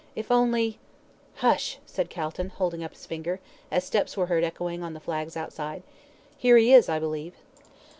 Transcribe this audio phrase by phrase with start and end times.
[0.15, 0.79] If only"
[1.43, 5.37] "Hush!" said Calton, holding up his finger, as steps were heard echoing on the flags
[5.37, 5.83] outside.
[6.39, 7.35] "Here he is, I believe."